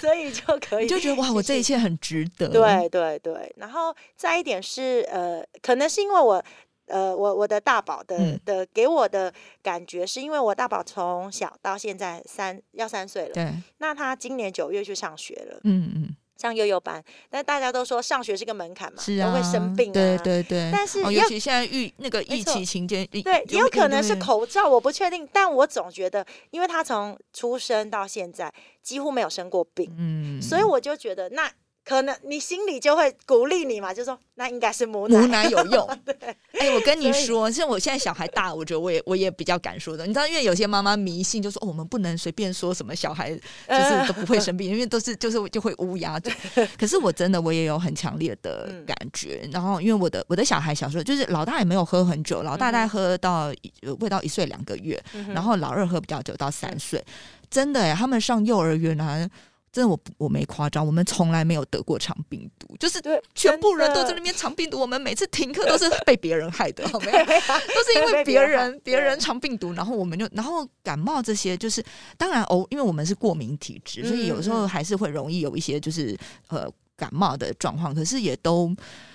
[0.00, 1.64] 所以就可以就觉得哇，我这一。
[1.64, 2.46] 切很值得。
[2.48, 6.44] 对对对，然后再一点是呃，可能是因为我
[6.86, 8.40] 呃，我我的大宝的、嗯。
[8.44, 20.66] 的给我的感觉，是因为我大宝从小到现在三要三岁了，对，那他今年九月去上学了，嗯嗯，上幼幼班，但大家都说上学是个门槛嘛，是啊，都会生病啊，对对对。
[20.66, 30.62] 哦，但是要尤其现在疫那个疫情期间，对对，也有可能是口罩，我不确定，但我总觉得，因为他从出生到现在几乎没有生过病，嗯，所以。
[30.64, 31.50] 我就觉得那。
[31.84, 35.20] 可能你心里就会鼓励你嘛，就说那应该是母奶。
[35.20, 35.86] 母奶有用。
[36.04, 36.16] 对，
[36.58, 40.06] 哎、我跟你说，像我现在小孩大，我觉得我也我也比较敢说的。
[40.06, 46.32] 你知道，因为有些妈妈迷信，就说哦，我们不能随便说什么小孩就是都不会生病，因为都是就是就会乌鸦嘴。
[46.78, 49.46] 可是我真的我也有很强烈的嗯感觉。
[49.52, 53.52] 然后因为我的我的小孩小时候就是老大也没有喝很久，老大大概喝到
[54.00, 57.04] 喂到一岁两个月，嗯然后老二喝比较久到三岁。
[57.50, 59.28] 真的哎，他们上幼儿园啊。
[59.74, 63.02] 真的我我没夸张，我们从来没有得过肠病毒，就是，
[63.34, 67.18] 全部人都在那边肠病毒，我们每次停课都是被别人害的，好没有？
[67.18, 71.84] 都是因为别人 别人肠病毒，然后我们就然后感冒这些，就是
[72.16, 76.16] 当然哦，因为我们是过敏体质，所以有时候还是会容易有一些就是
[76.50, 78.72] 呃感冒的状况，可是也都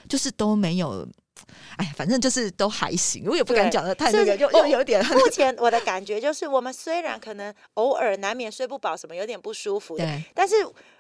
[0.10, 1.08] 就是都没有。
[1.78, 10.24] 哎，反正就是都还行，我也不敢讲的太是那个，又我又有点目前我的感觉就是，我们虽然可能偶尔难免睡不饱，什么有点不舒服的， 对。
[10.34, 10.56] 但是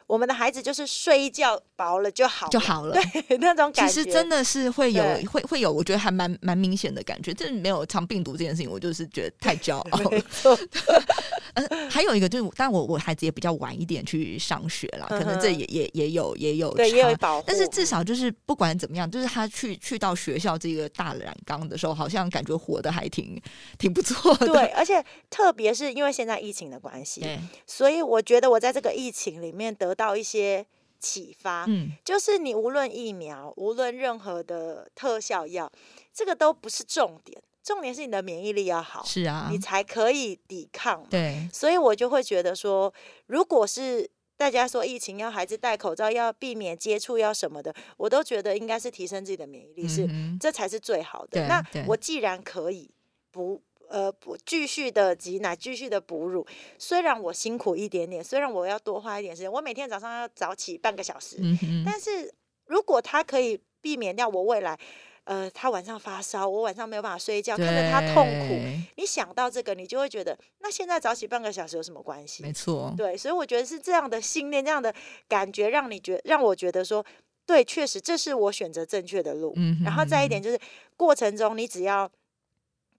[0.10, 3.00] 我们的孩子就是睡一觉薄了就好了，就好了。
[3.28, 3.88] 对 那种感觉。
[3.88, 7.32] 其实真的是会有会会有，我觉得还蛮蛮明显的感觉。
[7.32, 10.19] 这没有藏病毒这件事情，我就是觉得太骄傲了 没。
[10.32, 10.58] 错，
[11.54, 23.39] 呃，还有一个就是，但我我孩子也比较晚一点去上学了，可能这也也也有也有对，也有差保护，但是至少就是不管怎么样，就是他去去到学校这个大染缸的时候，好像感觉活得还挺
[23.78, 24.48] 挺不错的。
[24.48, 30.65] 对，而且特别是因为现在疫情的关系，对，所以我觉得我在这个疫情里面得到一些
[30.97, 35.69] 启发，嗯，就是你无论疫苗，无论任何的特效药，
[36.13, 41.05] 这个都不是重点，重点是你的免疫力要好，是啊你，才可以抵抗。
[41.09, 42.93] 对，所以我就会觉得说，
[43.25, 50.07] 如果是大家说疫情要孩子戴口罩，要避免接触，要什么的，我都觉得应该是提升自己的免疫力，是、
[50.39, 51.45] 这才是最好的。
[51.45, 52.89] 那我既然可以
[53.31, 53.62] 不。
[53.89, 56.45] 呃，不继续的挤奶，继续的哺乳。
[56.78, 62.32] 虽然我辛苦一点点，虽然我要多花一点时间，我每天早上要早起半个小时，嗯哼，但是
[62.65, 64.78] 如果他可以避免掉我未来，
[65.23, 68.56] 呃，他晚上发烧，我晚上没有办法睡觉，看着他痛苦，
[68.95, 72.43] 你想到这个，你就会觉得，那现在早起半个小时有什么关系？
[72.43, 74.93] 没错，对，所以我觉得是这样的信念，这样的
[75.28, 77.04] 感觉，让你觉让我觉得说，
[77.45, 79.54] 对，确实这是我选择正确的路。
[79.56, 80.60] 嗯哼，然后再一点就是，
[80.95, 82.10] 过程中你只要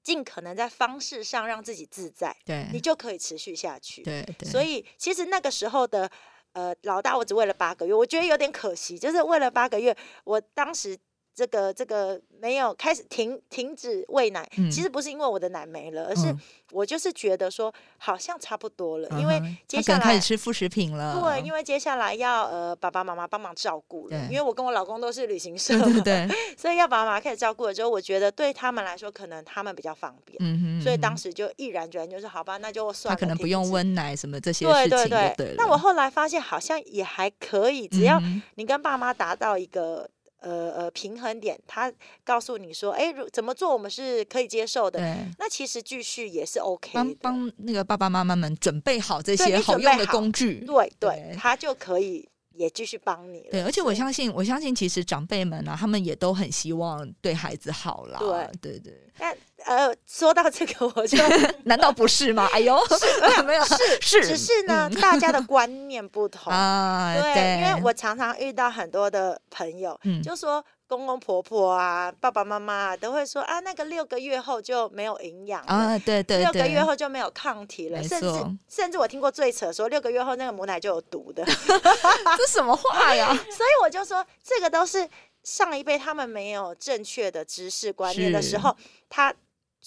[0.02, 4.02] 尽可能在方式上让自己自在，对，你就可以持续下去。
[4.02, 6.10] 对对，所以其实那个时候的
[6.52, 10.98] 呃老大，我只喂了八个月，我觉得有点可惜，就是喂了八个月，我当时。
[11.40, 14.70] 这个这个没有开始停停止喂奶，嗯。
[14.70, 16.40] 其实不是因为我的奶没了，而是嗯。
[16.72, 35.55] 我就是觉得说好像差不多了，因为接下来开始吃副食品了，对，因为接下来要呃爸爸妈妈帮忙照顾了，因为我跟我老公都是旅行社对嘛，对对，所以要爸爸妈妈开始照顾了之后，我觉得对他们来说可能他们比较方便，嗯哼，所以当时就毅然决然就是好吧，那就算了，他可能不用温奶什么这些对事情对对，对。
[35.57, 38.22] 那我后来发现好像也还可以，只要
[38.55, 40.09] 你跟爸妈达到一个
[40.40, 41.92] 呃呃平衡点，他
[42.24, 45.26] 告诉你说，哎，如怎么做我们是可以接受的，对。
[45.38, 47.16] 那其实继续也是 OK 帮的。
[47.20, 53.50] 帮那个爸爸妈妈们准备好这些好用的工具，对对对，他就可以也继续帮你了。
[53.50, 58.18] 对，而且我相信，我相信其实长辈们啊，他们也都很希望对孩子好啦。
[58.60, 61.18] 对对对，但呃，说到这个，我就
[61.64, 62.48] 难道不是吗？
[62.52, 62.78] 哎呦
[63.46, 66.52] 没有是是只是呢，大家的观念不同。
[66.52, 70.64] 啊，对，因为我常常遇到很多的朋友，嗯就说
[70.96, 75.72] 公公婆婆啊、爸爸妈妈啊，都会说啊，那个六个月后就没有营养了。
[75.72, 78.28] 啊，对对六个，月后就没有抗体了，甚至
[78.68, 81.44] 甚至我听过最扯说六个月后那个母奶就有毒的，
[82.36, 83.32] 这什么话呀？
[83.56, 85.08] 所以我就说这个都是
[85.44, 88.76] 上一辈他们没有正确的知识观念的时候，
[89.08, 89.32] 他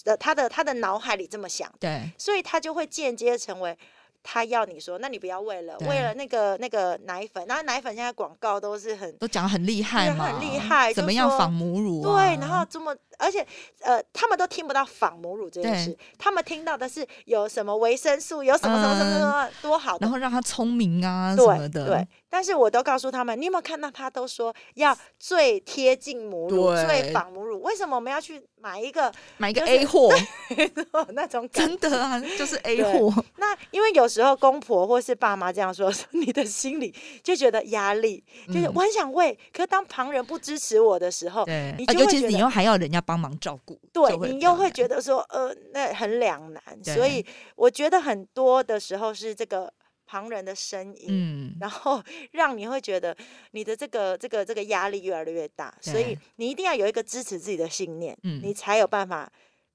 [0.06, 3.78] 的他的他的脑海里这么想，对，所以他就会间接成为。
[4.24, 12.02] 他要你说，那你不要为了为了那个那个奶粉，然后奶粉现在广告都是很都讲很厉害嘛，很厉害，怎么样仿母乳？
[12.02, 12.96] 对，然后这么。
[13.20, 13.46] 而且，
[13.82, 21.86] 呃，他们都听不到仿母乳这件事，他们听到的是有什么维生素，有什么什么什么什么多好，然后让他聪明啊什么的。
[21.86, 27.62] 对，但是我都告诉他们，你有没有看到他都说要最贴近母乳、最仿母乳？
[27.62, 30.10] 为什么我们要去买一个买一个 A 货
[31.14, 31.68] 那种感？
[31.68, 33.14] 真的啊，就是 A 货。
[33.38, 41.46] 那因为有时候公婆或是爸妈这样说， 你的心里就觉得压力，就是我很想喂，可是当旁人不支持我的时候，
[41.78, 43.00] 你就会觉得你又还要人家。
[43.06, 47.24] 帮忙照顾，对你又会觉得说，呃，那很两难，所以
[47.58, 49.70] 我觉得很多的时候是这个
[50.14, 52.04] 旁人的声音，嗯，然后
[52.34, 53.18] 让你会觉得
[53.50, 59.28] 你的这个这个这个压力越来越大，所以你一定要有一个支持自己的信念，嗯，你才有办法。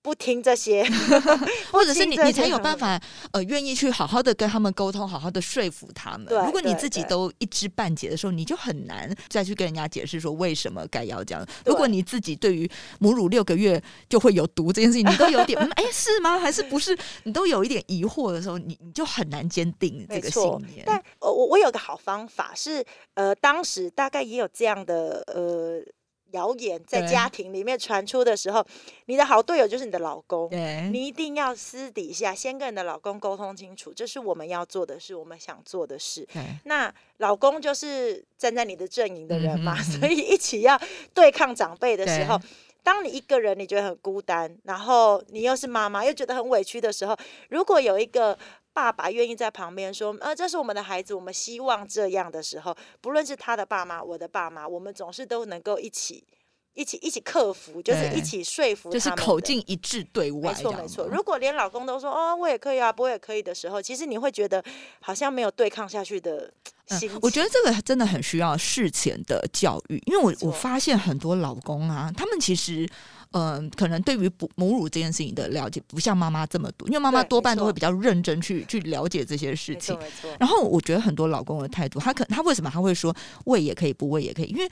[0.08, 0.82] 不听这些，
[1.70, 2.98] 或者是你你才有办法
[3.32, 6.26] 呃愿意去好好的跟他们沟通，好好的说服他们。
[6.46, 11.46] 如果你自己都一知半解的时候，你就很难再去跟人家解释说为什么该要这样。
[11.66, 12.66] 如果你自己对于
[13.00, 16.38] 母乳六个月就会有毒这件事情，你都有点 哎是吗？
[16.38, 16.96] 还是不是？
[17.24, 20.42] 你都有一点疑惑的时候，你你就很难坚定这个信
[20.72, 20.84] 念。
[20.86, 22.82] 但我我有个好方法是
[23.12, 25.82] 呃，当时大概也有这样的呃。
[26.32, 28.64] 谣言在家庭里面传出的时候，
[29.06, 30.48] 你的好队友就是你的老公。
[30.92, 36.26] 你一定要私底下先跟你的老公沟通清楚，这是我们要做的事，我们想做的事。
[36.64, 40.80] 那老公就是站在你的阵营的人嘛，所以一起要
[41.14, 42.38] 对抗长辈的时候，
[42.82, 47.16] 当你一个人你觉得很孤单，然后你又是妈妈又觉得很委屈的时候，
[47.48, 48.38] 如果有一个。
[48.78, 56.22] 爸爸愿意在旁边说：“呃，这是我们的孩子，我们希望这样的时候，不论是他的爸妈，我的爸妈，我们总是都能够一起、
[56.74, 60.52] 一起、一起克服，就是一起说服，就是口径一致对外。
[60.52, 61.08] 没错，没错。
[61.08, 64.62] 如果连老公都说哦，我也可以啊，我也可以的时候，其实你会觉得
[65.00, 66.48] 好像没有对抗下去的
[66.86, 67.10] 心。
[67.20, 72.88] 我觉得这个真的很需要事前的教育，因为我我发现很多老公啊，他们其实。
[73.32, 79.94] 嗯，可能对于母母乳这件事情的了解不像妈妈这么多，因为妈妈多半都会比较认真去去了解这些事情。
[80.40, 83.14] 然后我觉得很多老公的态度，他可他为什么他会说
[83.44, 84.46] 喂也可以，不喂也可以？
[84.46, 84.66] 因为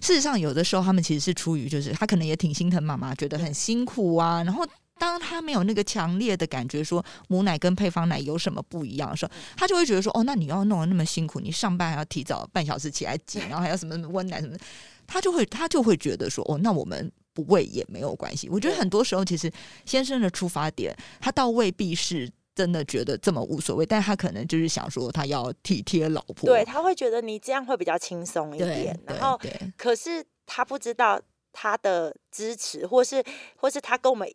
[0.00, 4.42] 事实上有的时候他们其实是出于就是他可能也挺心疼妈妈，觉得很辛苦啊。
[4.42, 4.66] 然后
[4.98, 14.56] 当他没有那个强烈的感觉说母奶跟配方奶有什么不一样的时候，他就会觉得说哦，那你要弄得那么辛苦，你上班还要提早半小时起来挤，然后还要什么什么温奶什么，
[15.06, 17.12] 他就会他就会觉得说哦，那我们。
[17.38, 19.48] 不为也没有关系，我觉得很多时候其实
[19.84, 29.38] 先生的出发点，他倒未必是真的觉得这么无所谓，但他可能就是想说他要体贴老婆，对他会觉得你这样会比较轻松一点，然后
[29.76, 31.20] 可是他不知道
[31.52, 33.22] 他的支持，或是
[33.54, 34.28] 或是他跟我们，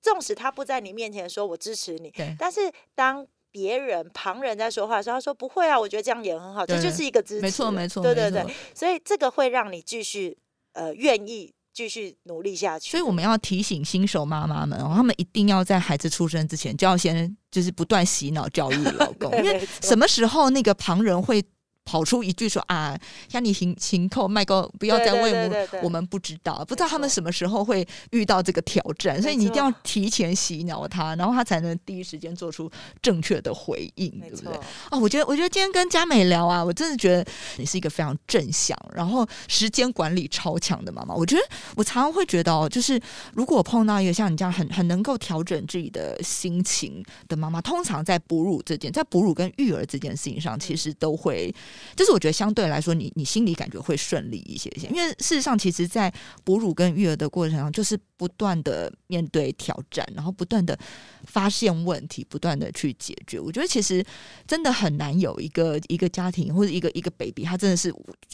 [0.00, 2.60] 纵使他不在你面前说我支持你，但是
[2.94, 10.38] 当别人旁人在说话的时候，他说不会啊，我觉得这样也很好，这就是一个支持，没错没错，对对对，所以这个会让你继续
[10.74, 11.52] 呃愿意。
[11.74, 21.44] 继续努力下去，所以我们要提醒新手妈妈们哦，他们一定要在孩子出生之前就要先就是不断洗脑教育老公， 因为什么时候那个旁人会。
[21.84, 32.70] 跑出一句说啊，像你行行扣麦高，不要再喂母，我们不知道，不知道他们什么时候会遇到这个挑战，所以你一定要提前洗脑他，然后他才能第一时间做出
[33.02, 34.52] 正确的回应，对不对？
[34.90, 37.24] 哦，我觉得，我觉得今天跟佳美聊啊，我真的觉得
[37.58, 41.14] 你是一个非常正向，然后时间管理超强的妈妈。
[41.14, 41.42] 我觉得
[41.76, 42.98] 我常常会觉得哦，就是
[43.34, 51.54] 如果碰到一个像你这样很很能够调整自己的心情的妈妈，通常在哺乳这件，在哺乳跟育儿这件事情上，其实都会。
[51.96, 56.12] 就是我觉得相对来说，你你心里感觉会顺利一些些，因为事实上，其实，在
[56.44, 60.78] 哺乳跟育儿的过程中，就是不断的面对挑战，然后不断的
[61.26, 63.38] 发现问题，不断的去解决。
[63.40, 64.04] 我觉得其实
[64.46, 67.90] 真的很难有一个一个家庭或者一个一个 baby，他真的是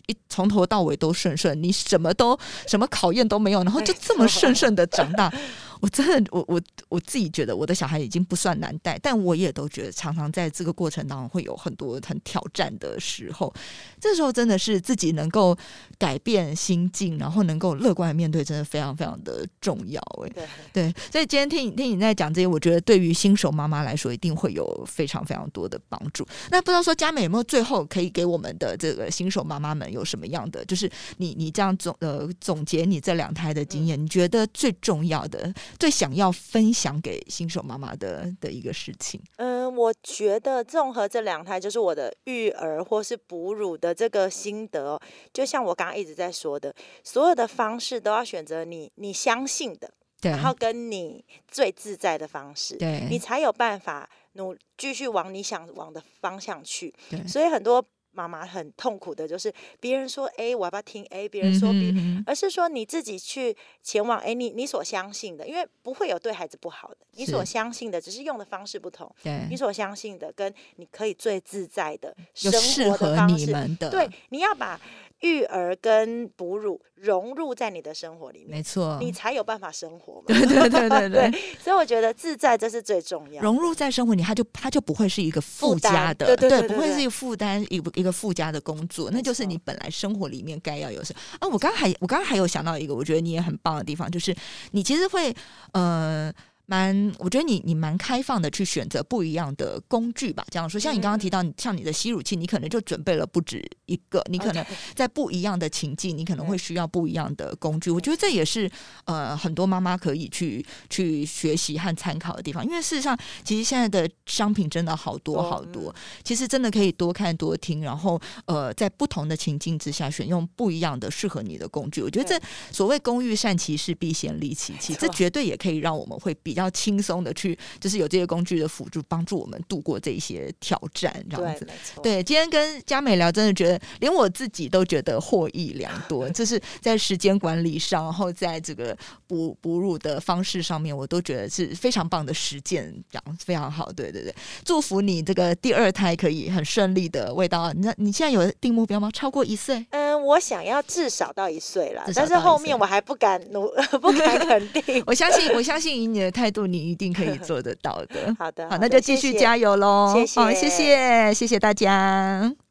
[0.07, 5.33] 一从头到尾都顺顺，你什么都 什么考验都没有，然后就这么顺顺的长大。
[5.81, 6.61] 我真的，我我
[6.91, 13.51] 我自己觉得我的小孩已经不算难带，但我也都觉得常常在这个过程当中会有很多很挑战的时候。
[13.99, 15.57] 这时候真的是自己能够
[15.97, 20.03] 改变心境，然后能够乐观的面对，真的非常非常的重要。
[20.23, 26.27] 哎，对对，所以今天听你听你在讲这些，我觉得对于新手妈妈来说，一定会有非常非常多的帮助。
[26.51, 35.53] 那不知道说佳美有没有最后可以给我们的这个新手妈妈们有什么样的，就是你你这样总呃总结你这两胎的经验，你觉得最重要的？
[35.79, 39.21] 最想要分享给新手妈妈的的一个事情？
[39.37, 45.01] 嗯，我觉得综合这两胎，就是我的育儿或是哺乳的这个心得哦，
[45.33, 46.75] 就像我刚刚一直在说的，
[47.05, 49.91] 所有的方式都要选择你你相信的，
[50.21, 53.07] 对，然后跟你最自在的方式，对。
[53.11, 56.95] 你才有办法努继续往你想往的方向去。
[57.09, 57.27] 对。
[57.27, 61.29] 所以很多妈妈很痛苦的就是别人说 A，我要不要听 A？
[61.29, 69.47] 别人说 B，、嗯哼哼而是说你自己去前往哎，你你所相信的，因为不会有对孩子不好的，你所相信的只是用的方式不同，对。
[69.49, 74.79] 你所相信的跟你可以最自在的有生活适合的方式，你们的，对，你要把
[75.21, 80.25] 育儿跟哺乳融入在你的生活里面没，错，你才有办法生活嘛。
[80.29, 81.41] 对对对 对对。
[81.59, 83.43] 所以我觉得自在这是最重要。
[83.43, 91.49] 融入在生活里，它就它就不会是一个附加的，对对对对对不会是一个负担，一个一个附加的工作，那就是你本来生活里面该要有什啊。
[91.49, 94.35] 我刚还我刚刚还有想到一个，我觉得你也很棒的地方，就是
[94.73, 95.35] 你其实会
[95.73, 96.33] 呃。
[96.71, 100.47] 蛮，我觉得你你蛮开放的去选择不一样的工具吧。
[100.53, 104.65] 这样说，像你刚刚提到，像你的吸乳器，你可能就准备了不止一个，你可能
[104.95, 107.91] 在不一样的情境，你可能会需要不一样的工具。
[107.91, 108.71] 我觉得这也是
[109.07, 115.93] 呃很多妈妈可以去去学习和参考的地方，因为事实上，其实现在的商品真的好多多好多，
[116.23, 122.01] 其实真的可以多看多听，然后呃在不同的情境之下选用不一样的适合你的工具。
[122.03, 122.41] 我觉得这
[122.73, 131.67] 所谓“工欲善其事，必先利其器”，这绝对也可以让我们会比较轻松的去，就是有这些工具的辅助，帮助我们度过这一些挑战，这样，子。
[132.03, 136.29] 对，今天跟佳美聊，真的觉得连我自己都觉得获益良多。
[136.31, 138.97] 就是在时间管理上，然后在这个
[139.29, 143.93] 哺哺乳的方式上面，我都觉得是非常棒的实践，这样非常好。
[143.93, 144.35] 对对对，
[144.65, 147.73] 祝福你这个第二胎可以很顺利的喂到。
[147.75, 149.11] 那你现在有定目标吗？
[149.13, 149.87] 超过一岁？
[149.91, 155.03] 嗯，我想要至少到一岁啦至，少但是后面我还不敢努， 不敢肯定。
[155.07, 158.35] 我相信，我相信以你的态度，你一定可以做得到的。
[158.39, 160.13] 好的，好，那就继续加油喽！
[160.15, 162.70] 谢谢哦，谢谢，谢谢大家。